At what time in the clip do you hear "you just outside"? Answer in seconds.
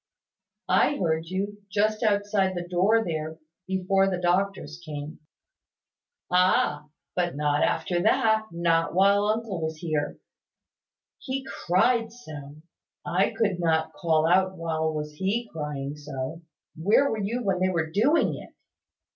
1.27-2.55